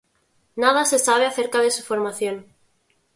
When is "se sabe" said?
0.85-1.27